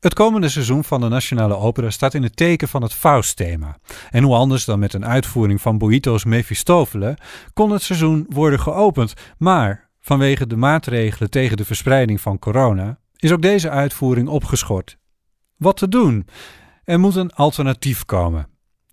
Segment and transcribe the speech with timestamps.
[0.00, 3.78] Het komende seizoen van de Nationale Opera staat in het teken van het Faust-thema.
[4.10, 7.18] En hoe anders dan met een uitvoering van Boito's Mephistofele
[7.52, 9.14] kon het seizoen worden geopend.
[9.38, 14.98] Maar vanwege de maatregelen tegen de verspreiding van corona is ook deze uitvoering opgeschort.
[15.56, 16.26] Wat te doen?
[16.84, 18.48] Er moet een alternatief komen.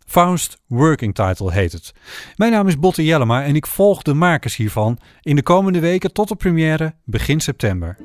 [0.05, 1.93] Faust Working Title heet het.
[2.35, 6.13] Mijn naam is Botte Jellema en ik volg de makers hiervan in de komende weken
[6.13, 7.97] tot de première begin september.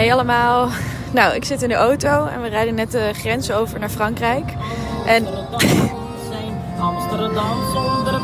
[0.00, 0.68] Hey allemaal.
[1.12, 4.52] Nou, ik zit in de auto en we rijden net de grens over naar Frankrijk.
[5.06, 5.26] En...
[6.78, 8.20] Amsterdam zonder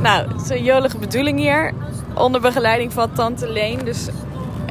[0.00, 1.72] Nou, het is een jolige bedoeling hier.
[2.14, 3.84] Onder begeleiding van Tante Leen.
[3.84, 4.08] Dus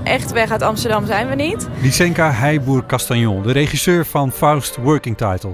[0.03, 1.67] echt weg uit Amsterdam zijn we niet.
[1.81, 5.53] Lysenka Heijboer Castagnon, de regisseur van Faust Working Title.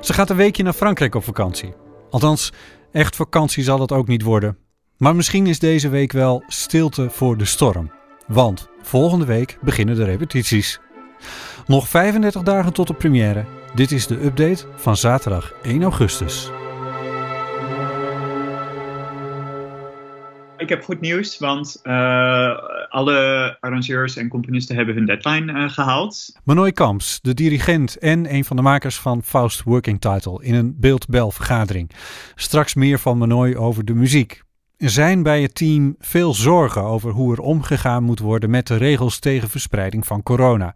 [0.00, 1.74] Ze gaat een weekje naar Frankrijk op vakantie.
[2.10, 2.52] Althans,
[2.92, 4.67] echt vakantie zal het ook niet worden.
[4.98, 7.90] Maar misschien is deze week wel stilte voor de storm.
[8.26, 10.80] Want volgende week beginnen de repetities.
[11.66, 13.44] Nog 35 dagen tot de première.
[13.74, 16.50] Dit is de update van zaterdag 1 augustus.
[20.56, 21.92] Ik heb goed nieuws, want uh,
[22.88, 26.38] alle arrangeurs en componisten hebben hun deadline uh, gehaald.
[26.44, 30.76] Manoy Kamps, de dirigent en een van de makers van Faust Working Title in een
[30.78, 31.90] beeldbel vergadering.
[32.34, 34.46] Straks meer van Manoy over de muziek.
[34.78, 39.18] Zijn bij het team veel zorgen over hoe er omgegaan moet worden met de regels
[39.18, 40.74] tegen verspreiding van corona.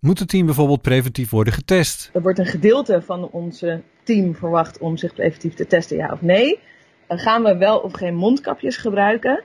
[0.00, 2.10] Moet het team bijvoorbeeld preventief worden getest?
[2.12, 6.20] Er wordt een gedeelte van onze team verwacht om zich preventief te testen, ja of
[6.22, 6.58] nee.
[7.08, 9.42] Gaan we wel of geen mondkapjes gebruiken.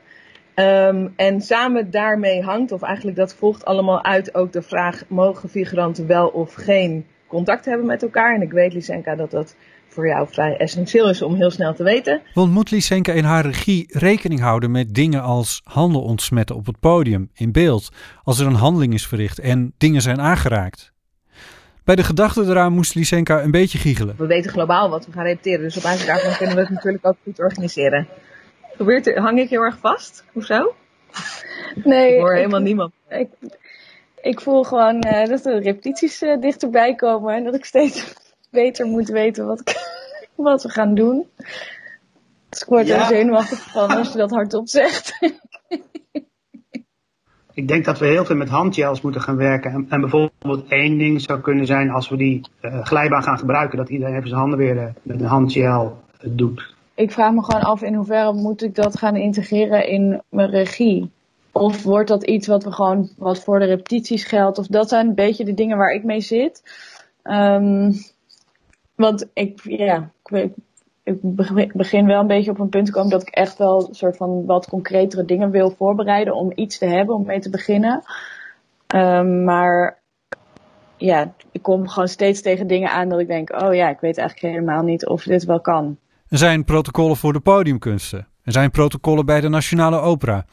[0.56, 5.50] Um, en samen daarmee hangt, of eigenlijk dat volgt allemaal uit, ook de vraag: mogen
[5.50, 8.36] figuranten wel of geen contact hebben met elkaar?
[8.36, 9.56] En ik weet, Lysenka, dat dat
[9.96, 12.22] voor jou vrij essentieel is om heel snel te weten.
[12.34, 16.80] Want moet Lysenka in haar regie rekening houden met dingen als handen ontsmetten op het
[16.80, 17.90] podium, in beeld,
[18.24, 20.94] als er een handeling is verricht en dingen zijn aangeraakt?
[21.84, 24.16] Bij de gedachte eraan moest Lysenka een beetje giechelen.
[24.18, 27.06] We weten globaal wat we gaan repeteren, dus op basis daarvan kunnen we het natuurlijk
[27.06, 28.08] ook goed organiseren.
[28.78, 30.24] Er, hang ik heel erg vast?
[30.31, 30.75] Hoezo?
[31.84, 32.14] Nee.
[32.14, 32.94] Ik hoor helemaal niemand.
[33.09, 33.28] Ik,
[34.22, 38.14] ik voel gewoon uh, dat de repetities uh, dichterbij komen en dat ik steeds
[38.52, 39.64] beter moet weten wat,
[40.35, 41.28] wat we gaan doen.
[42.50, 43.00] Dus ik word ja.
[43.00, 45.13] er zenuwachtig van als je dat hardop zegt.
[47.56, 49.72] Ik denk dat we heel veel met handgels moeten gaan werken.
[49.72, 53.78] En, en bijvoorbeeld één ding zou kunnen zijn als we die uh, glijbaan gaan gebruiken,
[53.78, 56.74] dat iedereen even zijn handen weer uh, met een handgel doet.
[56.95, 61.12] Ik vraag me gewoon af in hoeverre moet ik dat gaan integreren in mijn regie.
[61.51, 64.57] Of wordt dat iets wat we gewoon wat voor de repetities geldt?
[64.57, 66.63] Of dat zijn een beetje de dingen waar ik mee zit.
[67.24, 67.94] Um,
[68.95, 70.53] want ik, ja, ik,
[71.03, 73.95] ik begin wel een beetje op een punt te komen dat ik echt wel een
[73.95, 78.03] soort van wat concretere dingen wil voorbereiden om iets te hebben om mee te beginnen.
[78.95, 80.00] Um, maar
[80.97, 84.17] ja, ik kom gewoon steeds tegen dingen aan dat ik denk, oh ja, ik weet
[84.17, 85.97] eigenlijk helemaal niet of dit wel kan.
[86.27, 88.27] Er zijn protocollen voor de podiumkunsten.
[88.44, 90.45] Er zijn protocollen bij de Nationale Opera.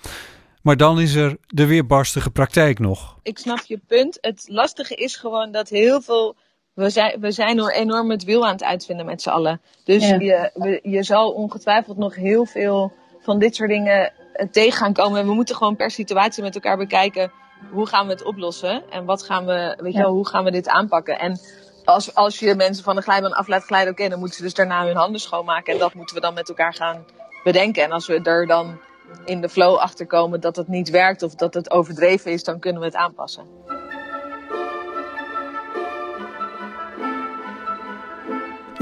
[0.63, 3.19] Maar dan is er de weerbarstige praktijk nog.
[3.23, 4.19] Ik snap je punt.
[4.21, 6.37] Het lastige is gewoon dat heel veel
[6.75, 9.61] we zijn, we zijn er enorm het wiel aan het uitvinden met z'n allen.
[9.85, 10.19] Dus ja.
[10.19, 14.93] je, we, je zal ongetwijfeld nog heel veel van dit soort dingen eh, tegen gaan
[14.93, 15.21] komen.
[15.21, 17.33] En we moeten gewoon per situatie met elkaar bekijken.
[17.71, 18.83] Hoe gaan we het oplossen?
[18.91, 21.19] En wat gaan we, weet je wel, hoe gaan we dit aanpakken?
[21.19, 21.41] En
[21.85, 24.43] als, als je mensen van de glijbaan af laat glijden, oké, okay, dan moeten ze
[24.43, 25.73] dus daarna hun handen schoonmaken.
[25.73, 27.05] En dat moeten we dan met elkaar gaan
[27.45, 27.83] bedenken.
[27.83, 28.81] En als we er dan
[29.25, 32.59] in de flow achter komen dat het niet werkt of dat het overdreven is, dan
[32.59, 33.47] kunnen we het aanpassen.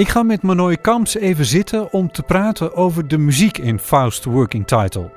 [0.00, 4.25] Ik ga met Manoy Kamps even zitten om te praten over de muziek in Faust
[4.25, 5.11] Working Title.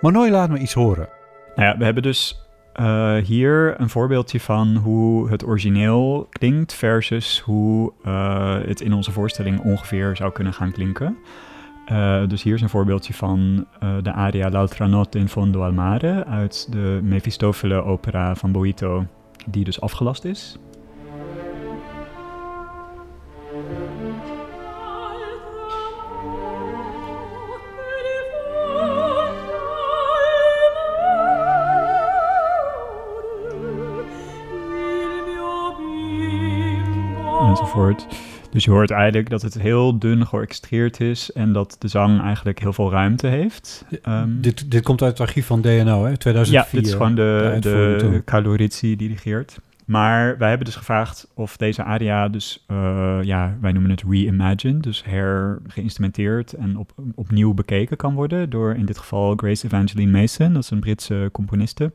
[0.00, 1.08] Manoy, laat me iets horen.
[1.54, 2.48] Nou ja, we hebben dus
[2.80, 9.12] uh, hier een voorbeeldje van hoe het origineel klinkt versus hoe uh, het in onze
[9.12, 11.16] voorstelling ongeveer zou kunnen gaan klinken.
[11.92, 13.66] Uh, dus hier is een voorbeeldje van
[14.02, 19.06] de aria L'altra notte in fondo al mare uit de Mefistofele opera van Boito,
[19.46, 20.58] die dus afgelast is.
[38.50, 42.58] Dus je hoort eigenlijk dat het heel dun georchestreerd is en dat de zang eigenlijk
[42.60, 43.84] heel veel ruimte heeft.
[44.08, 46.16] Um, dit, dit komt uit het archief van DNO, hè?
[46.16, 46.52] 2004.
[46.52, 49.58] Ja, dit is gewoon de, de, de Calorizzi dirigeert.
[49.88, 54.82] Maar wij hebben dus gevraagd of deze aria dus, uh, ja, wij noemen het reimagined,
[54.82, 60.52] dus hergeïnstrumenteerd en op, opnieuw bekeken kan worden door in dit geval Grace Evangeline Mason,
[60.52, 61.92] dat is een Britse componiste.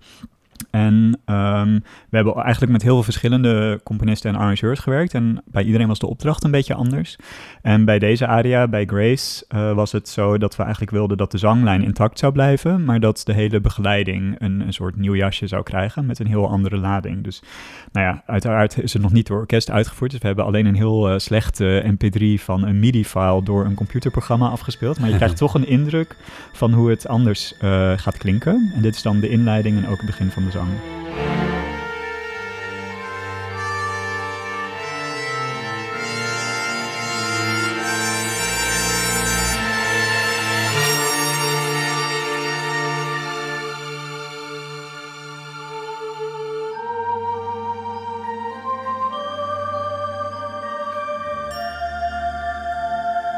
[0.70, 5.14] En um, we hebben eigenlijk met heel veel verschillende componisten en arrangeurs gewerkt.
[5.14, 7.16] En bij iedereen was de opdracht een beetje anders.
[7.62, 11.32] En bij deze aria, bij Grace, uh, was het zo dat we eigenlijk wilden dat
[11.32, 12.86] de zanglijn intact zou blijven.
[12.86, 16.50] Maar dat de hele begeleiding een, een soort nieuw jasje zou krijgen met een heel
[16.50, 17.24] andere lading.
[17.24, 17.42] Dus
[17.92, 20.12] nou ja, uiteraard is het nog niet door orkest uitgevoerd.
[20.12, 24.50] Dus we hebben alleen een heel uh, slechte mp3 van een MIDI-file door een computerprogramma
[24.50, 25.00] afgespeeld.
[25.00, 26.18] Maar je krijgt toch een indruk
[26.54, 28.72] van hoe het anders uh, gaat klinken.
[28.76, 31.33] En dit is dan de inleiding en ook het begin van de zang.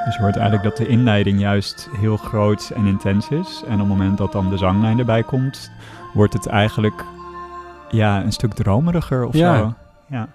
[0.06, 3.63] Dus je hoort eigenlijk dat de inleiding juist heel groot en intens is.
[3.68, 5.72] En op het moment dat dan de zanglijn erbij komt,
[6.13, 7.04] wordt het eigenlijk
[7.90, 9.57] ja, een stuk dromeriger of Ja.
[9.57, 9.74] zo.
[10.10, 10.28] Ja.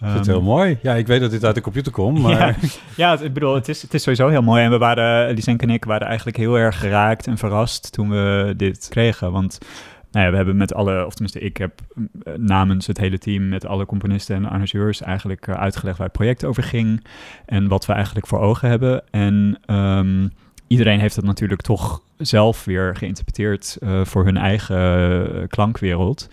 [0.00, 0.78] Ik vind het heel mooi.
[0.82, 2.56] Ja, ik weet dat dit uit de computer komt, maar...
[2.96, 4.64] Ja, ik bedoel, het is, het is sowieso heel mooi.
[4.64, 8.54] En we waren, Lisenk en ik waren eigenlijk heel erg geraakt en verrast toen we
[8.56, 9.32] dit kregen.
[9.32, 9.58] Want
[10.10, 11.80] nou ja, we hebben met alle, of tenminste ik heb
[12.22, 16.16] eh, namens het hele team met alle componisten en arrangeurs eigenlijk eh, uitgelegd waar het
[16.16, 17.04] project over ging.
[17.46, 19.02] En wat we eigenlijk voor ogen hebben.
[19.10, 20.28] En ehm,
[20.66, 26.28] iedereen heeft het natuurlijk toch zelf weer geïnterpreteerd eh, voor hun eigen klankwereld.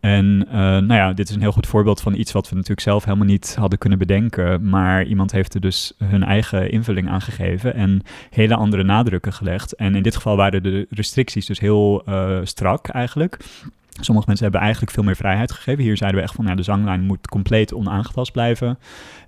[0.00, 2.80] En eh, nou ja, dit is een heel goed voorbeeld van iets wat we natuurlijk
[2.80, 4.68] zelf helemaal niet hadden kunnen bedenken.
[4.68, 9.72] Maar iemand heeft er dus hun eigen invulling aan gegeven en hele andere nadrukken gelegd.
[9.72, 13.38] En in dit geval waren de restricties dus heel eh, strak eigenlijk.
[14.00, 15.84] Sommige mensen hebben eigenlijk veel meer vrijheid gegeven.
[15.84, 18.78] Hier zeiden we echt van, nou, de zanglijn moet compleet onaangetast blijven.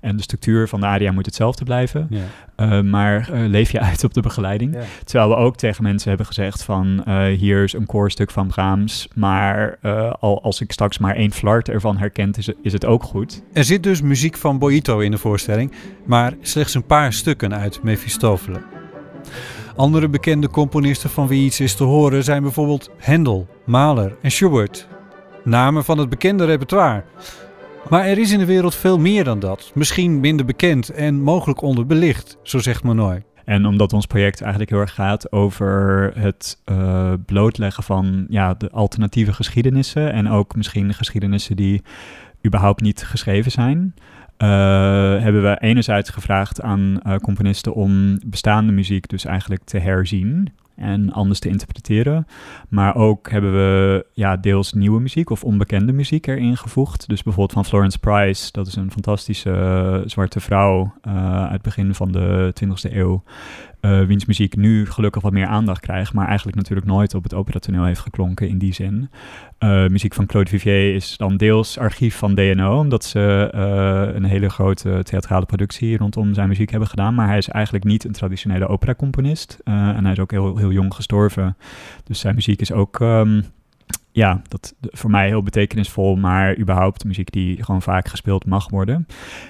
[0.01, 2.07] En de structuur van de aria moet hetzelfde blijven.
[2.11, 2.21] Ja.
[2.57, 4.77] Uh, maar uh, leef je uit op de begeleiding.
[5.05, 7.05] Terwijl we ook tegen mensen hebben gezegd van...
[7.09, 9.09] Uh, hier is een koorstuk van Brahms...
[9.15, 9.79] maar
[10.21, 13.43] al als ik straks maar één flart ervan herkent, is het, is het ook goed.
[13.53, 15.73] Er zit dus muziek van Boito in de voorstelling...
[16.07, 18.63] maar slechts een paar stukken uit Mephistopheles.
[19.77, 24.89] Andere bekende componisten van wie iets is te horen zijn bijvoorbeeld Handel, Mahler en Schubert.
[25.45, 27.05] Namen van het bekende repertoire.
[27.89, 29.71] Maar er is in de wereld veel meer dan dat.
[29.75, 33.23] Misschien minder bekend en mogelijk onderbelicht, zo zegt Manoy.
[33.45, 38.71] En omdat ons project eigenlijk heel erg gaat over het uh, blootleggen van ja, de
[38.71, 40.13] alternatieve geschiedenissen.
[40.13, 41.83] En ook misschien geschiedenissen die
[42.47, 43.95] überhaupt niet geschreven zijn.
[44.43, 44.49] Uh,
[45.23, 51.13] hebben we enerzijds gevraagd aan uh, componisten om bestaande muziek dus eigenlijk te herzien en
[51.13, 52.27] anders te interpreteren.
[52.69, 57.09] Maar ook hebben we ja, deels nieuwe muziek of onbekende muziek erin gevoegd.
[57.09, 61.95] Dus bijvoorbeeld van Florence Price, dat is een fantastische uh, zwarte vrouw uit het begin
[61.95, 63.23] van de 20e eeuw.
[63.81, 67.35] Uh, wiens muziek nu gelukkig wat meer aandacht krijgt, maar eigenlijk natuurlijk nooit op het
[67.35, 69.11] operatoneel heeft geklonken in die zin.
[69.59, 74.25] Uh, muziek van Claude Vivier is dan deels archief van DNO, omdat ze uh, een
[74.25, 77.15] hele grote theatrale productie rondom zijn muziek hebben gedaan.
[77.15, 80.95] Maar hij is eigenlijk niet een traditionele operacomponist en hij is ook heel, heel jong
[80.95, 81.57] gestorven.
[82.05, 83.45] Dus zijn muziek is ook um,
[84.13, 89.07] ja, dat voor mij heel betekenisvol, maar überhaupt muziek die gewoon vaak gespeeld mag worden.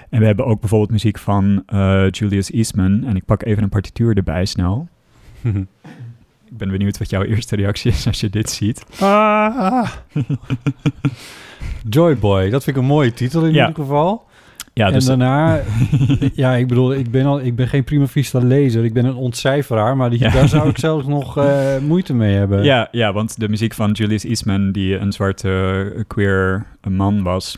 [0.09, 3.03] En we hebben ook bijvoorbeeld muziek van uh, Julius Eastman.
[3.03, 4.87] En ik pak even een partituur erbij snel.
[6.51, 8.85] ik ben benieuwd wat jouw eerste reactie is als je dit ziet.
[8.99, 9.91] Ah.
[11.89, 13.67] Joy Boy, dat vind ik een mooie titel in Ja.
[13.67, 14.29] ieder geval.
[14.81, 15.59] Ja, en dus daarna,
[16.33, 19.15] ja, ik bedoel, ik ben, al, ik ben geen prima vista lezer, ik ben een
[19.15, 20.29] ontcijferaar, maar die, Ja.
[20.29, 22.63] daar zou ik zelfs nog eh, moeite mee hebben.
[22.63, 25.49] Ja, ja, want de muziek van Julius Eastman, die een zwarte
[25.95, 27.57] eh, queer man was,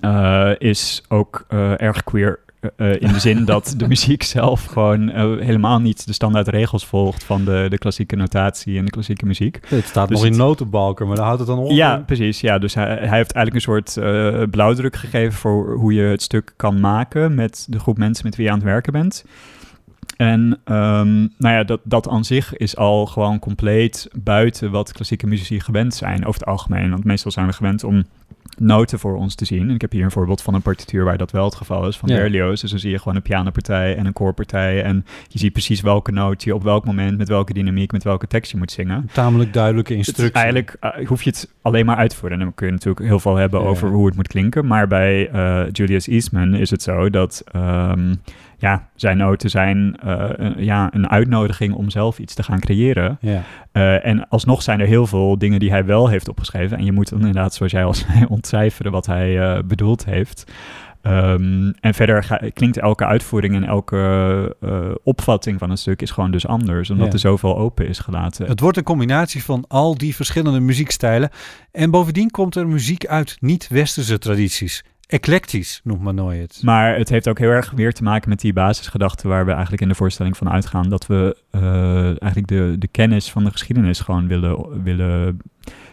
[0.00, 1.44] eh, is ook
[1.76, 2.38] erg queer.
[2.76, 6.86] Eh, in de zin dat de muziek zelf gewoon eh, helemaal niet de standaard regels
[6.86, 9.58] volgt van de, de klassieke notatie en de klassieke muziek.
[9.66, 11.70] Het staat Dus nog in het- notenbalken, maar daar houdt het dan op.
[11.70, 12.40] Ja, precies.
[12.40, 16.22] Ja, dus hij, hij heeft eigenlijk een soort eh, blauwdruk gegeven voor hoe je het
[16.22, 19.24] stuk kan maken met de groep mensen met wie je aan het werken bent.
[20.16, 25.26] En ehm, nou ja, dat, dat aan zich is al gewoon compleet buiten wat klassieke
[25.26, 26.90] muzici gewend zijn over het algemeen.
[26.90, 28.04] Want meestal zijn we gewend om
[28.60, 29.68] noten voor ons te zien.
[29.68, 31.96] En ik heb hier een voorbeeld van een partituur waar dat wel het geval is,
[31.98, 32.16] van Ja.
[32.16, 32.60] Berlioz.
[32.60, 34.82] Dus dan zie je gewoon een pianopartij en een koorpartij.
[34.82, 38.26] En je ziet precies welke noot je op welk moment, met welke dynamiek, met welke
[38.26, 39.08] tekst je moet zingen.
[39.12, 40.40] Tamelijk duidelijke Het is instructie.
[40.40, 42.38] eigenlijk eh, hoef je het alleen maar uit te voeren.
[42.38, 43.66] En dan kun je natuurlijk heel veel hebben Ja.
[43.66, 44.66] over hoe het moet klinken.
[44.66, 47.42] Maar bij eh, Julius Eastman is het zo dat...
[47.52, 48.14] ehm,
[48.60, 53.18] ja, zijn noten zijn een, ja, een uitnodiging om zelf iets te gaan creëren.
[53.20, 53.42] Ja.
[54.00, 56.78] en alsnog zijn er heel veel dingen die hij wel heeft opgeschreven.
[56.78, 60.52] En je moet inderdaad, zoals jij al zei, ontcijferen wat hij bedoeld heeft.
[61.02, 66.30] Ehm, en verder klinkt elke uitvoering en elke uh, opvatting van een stuk is gewoon
[66.30, 68.46] dus anders, omdat er zoveel open is gelaten.
[68.46, 71.30] Het wordt een combinatie van al die verschillende muziekstijlen.
[71.72, 74.84] En bovendien komt er muziek uit niet-westerse tradities.
[75.10, 76.60] Eclectisch noemt Manoy het.
[76.62, 79.82] Maar het heeft ook heel erg weer te maken met die basisgedachte waar we eigenlijk
[79.82, 80.88] in de voorstelling van uitgaan.
[80.88, 85.38] Dat we uh, eigenlijk de, de kennis van de geschiedenis gewoon willen, willen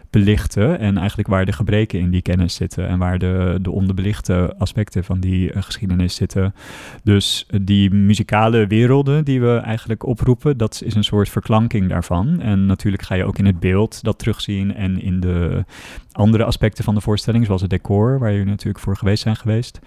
[0.10, 0.80] belichten.
[0.80, 5.04] En eigenlijk waar de gebreken in die kennis zitten en waar de, de onderbelichte aspecten
[5.04, 6.54] van die uh, geschiedenis zitten.
[7.04, 12.42] Dus uh, die muzikale werelden die we eigenlijk oproepen, dat is een soort verklanking daarvan.
[12.42, 15.66] En natuurlijk ga je ook in het beeld dat terugzien en in de
[16.12, 19.80] andere aspecten van de voorstelling, zoals het decor, waar jullie natuurlijk voor geweest zijn geweest.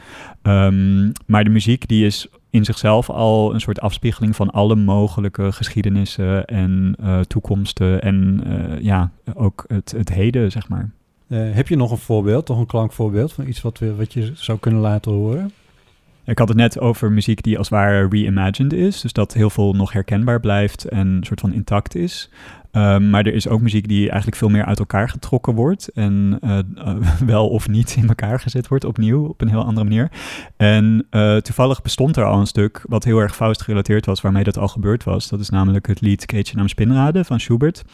[0.42, 5.52] Um, maar de muziek die is in zichzelf al een soort afspiegeling van alle mogelijke
[5.52, 10.90] geschiedenissen en uh, toekomsten en uh, ja, ook het, het heden, zeg maar.
[11.28, 14.30] Uh, heb je nog een voorbeeld, toch een klankvoorbeeld van iets wat, we, wat je
[14.34, 15.52] zou kunnen laten horen?
[16.24, 19.00] Ik had het net over muziek die als het ware reimagined is.
[19.00, 22.30] Dus dat heel veel nog herkenbaar blijft en een soort van intact is.
[22.72, 25.88] Um, maar er is ook muziek die eigenlijk veel meer uit elkaar getrokken wordt.
[25.88, 26.96] En uh, uh,
[27.26, 30.10] wel of niet in elkaar gezet wordt, opnieuw, op een heel andere manier.
[30.56, 34.44] En uh, toevallig bestond er al een stuk wat heel erg Faust gerelateerd was, waarmee
[34.44, 35.28] dat al gebeurd was.
[35.28, 37.84] Dat is namelijk het lied Keetje naam Spinrade van Schubert.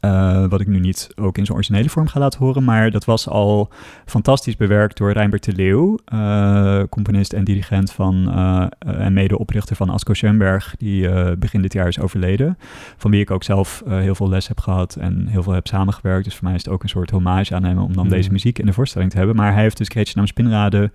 [0.00, 2.64] Uh, wat ik nu niet ook in zijn originele vorm ga laten horen.
[2.64, 3.68] Maar dat was al
[4.06, 9.90] fantastisch bewerkt door Rijnbert de Leeuw, uh, componist en dirigent van uh, en medeoprichter van
[9.90, 12.58] Asko Schoenberg, die begin dit jaar is overleden.
[12.96, 16.24] Van wie ik ook zelf heel veel les heb gehad en heel veel heb samengewerkt.
[16.24, 18.10] Dus voor mij is het ook een soort hommage aan hem om dan mm.
[18.10, 19.36] deze muziek in de voorstelling te hebben.
[19.36, 20.90] Maar hij heeft dus Kreetje naam Spinrade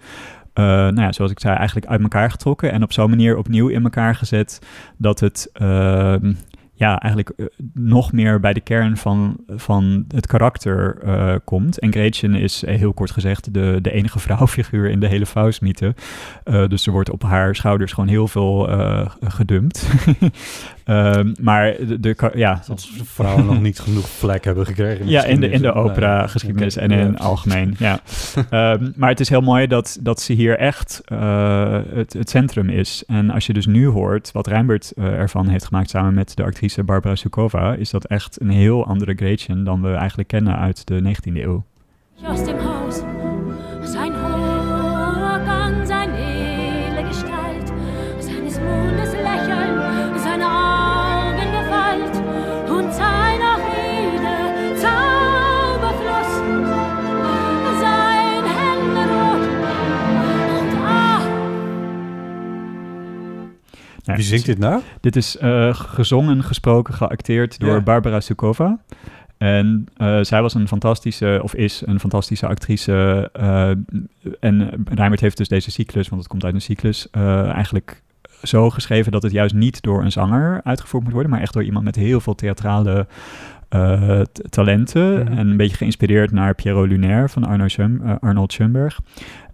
[0.55, 3.67] uh, nou ja, zoals ik zei, eigenlijk uit elkaar getrokken en op zo'n manier opnieuw
[3.67, 4.61] in elkaar gezet
[4.97, 6.15] dat het uh,
[6.77, 11.79] ja, eigenlijk uh, nog meer bij de kern van, van het karakter uh, komt.
[11.79, 15.96] En Gretchen is uh, heel kort gezegd de, de enige vrouwfiguur in de hele Faust-mythe.
[16.44, 18.70] dus er wordt op haar schouders gewoon heel veel
[19.20, 19.89] gedumpt.
[20.86, 22.62] Um, maar de, de, ja.
[22.68, 25.08] Als vrouwen nog niet genoeg plek hebben gekregen.
[25.08, 27.75] Ja, in de, in de opera-geschiedenis en in het algemeen.
[27.80, 28.00] Ja.
[28.74, 32.70] um, maar het is heel mooi dat, dat ze hier echt uh, het, het centrum
[32.70, 33.04] is.
[33.08, 36.44] En als je dus nu hoort wat Rijnbert uh, ervan heeft gemaakt samen met de
[36.44, 40.88] actrice Barbara Sukova, is dat echt een heel andere Gretchen dan we eigenlijk kennen uit
[40.88, 41.63] de 19e eeuw.
[42.15, 42.48] Just
[64.05, 64.81] Wie zingt dit nou?
[65.01, 67.83] Dit is uh, gezongen, gesproken, geacteerd door.
[67.83, 68.79] Barbara Sukova.
[69.38, 73.29] En uh, zij was een fantastische, of is een fantastische actrice.
[73.39, 73.69] Uh,
[74.39, 78.01] en Rijmert heeft dus deze cyclus, want het komt uit een cyclus, uh, eigenlijk
[78.43, 81.63] zo geschreven dat het juist niet door een zanger uitgevoerd moet worden, maar echt door
[81.63, 83.07] iemand met heel veel theatrale
[84.50, 85.12] talenten.
[85.12, 85.38] Mm -hmm.
[85.38, 89.00] En een beetje geïnspireerd naar Piero Lunaire van Arno Schum, Arnold Schoenberg.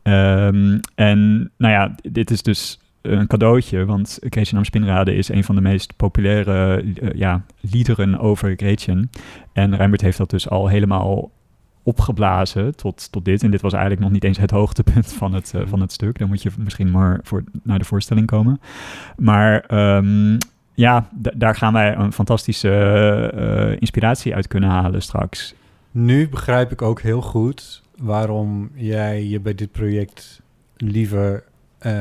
[0.03, 5.43] Um, en nou ja, dit is dus een cadeautje, want Gretchen am Spinrade is een
[5.43, 9.09] van de meest populaire uh, ja, liederen over Gretchen.
[9.53, 11.31] En Rijnbert heeft dat dus al helemaal
[11.83, 13.43] opgeblazen tot, tot dit.
[13.43, 16.19] En dit was eigenlijk nog niet eens het hoogtepunt van het, uh, van het stuk.
[16.19, 18.61] Dan moet je misschien maar voor, naar de voorstelling komen.
[19.17, 19.65] Maar
[19.97, 20.37] um,
[20.73, 25.55] ja, daar gaan wij een fantastische uh, inspiratie uit kunnen halen straks.
[25.91, 30.41] Nu begrijp ik ook heel goed waarom jij je bij dit project
[30.77, 31.43] liever
[31.85, 31.93] uh,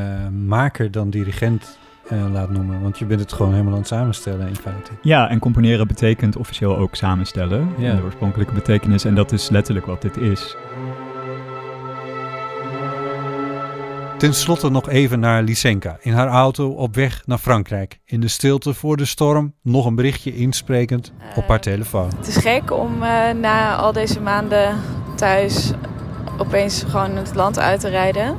[0.46, 1.78] maker dan dirigent
[2.12, 2.82] uh, laat noemen.
[2.82, 4.90] Want je bent het gewoon helemaal aan het samenstellen in feite.
[5.02, 7.68] Ja, en componeren betekent officieel ook samenstellen.
[7.78, 7.94] Ja.
[7.94, 9.04] De oorspronkelijke betekenis.
[9.04, 10.56] En dat is letterlijk wat dit is.
[14.18, 15.96] Ten slotte nog even naar Lysenka.
[16.00, 18.00] In haar auto op weg naar Frankrijk.
[18.04, 22.10] In de stilte voor de storm nog een berichtje insprekend op haar telefoon.
[22.16, 24.76] Het is gek om uh, na al deze maanden
[25.16, 25.72] thuis
[26.38, 28.36] opeens gewoon het land uit te rijden.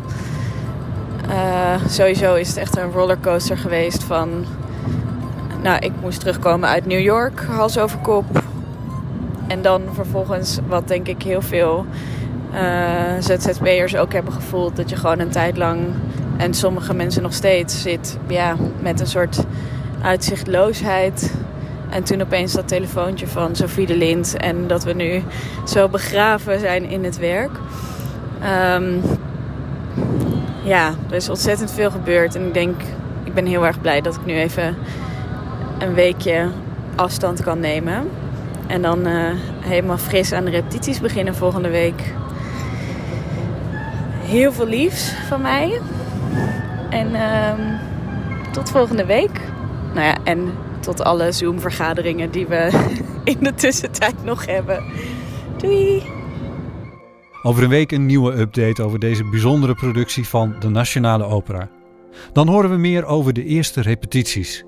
[1.29, 4.45] Uh, sowieso is het echt een rollercoaster geweest van...
[5.63, 8.25] Nou, ik moest terugkomen uit New York, hals over kop.
[9.47, 11.85] En dan vervolgens, wat denk ik heel veel
[12.53, 12.59] uh,
[13.19, 14.75] ZZP'ers ook hebben gevoeld...
[14.75, 15.79] dat je gewoon een tijd lang,
[16.37, 19.43] en sommige mensen nog steeds, zit ja, met een soort
[20.01, 21.31] uitzichtloosheid...
[21.91, 24.37] En toen opeens dat telefoontje van Sophie de Lind.
[24.37, 25.23] En dat we nu
[25.67, 27.51] zo begraven zijn in het werk.
[28.73, 29.01] Um,
[30.63, 32.35] ja, er is ontzettend veel gebeurd.
[32.35, 32.81] En ik denk,
[33.23, 34.77] ik ben heel erg blij dat ik nu even
[35.79, 36.49] een weekje
[36.95, 38.09] afstand kan nemen.
[38.67, 42.13] En dan uh, helemaal fris aan de repetities beginnen volgende week.
[44.21, 45.79] Heel veel liefs van mij.
[46.89, 47.53] En uh,
[48.51, 49.41] tot volgende week.
[49.93, 52.89] Nou ja, en tot alle Zoom-vergaderingen die we
[53.23, 54.83] in de tussentijd nog hebben.
[55.57, 56.20] Doei!
[57.43, 61.69] Over een week een nieuwe update over deze bijzondere productie van de Nationale Opera.
[62.33, 64.65] Dan horen we meer over de eerste repetities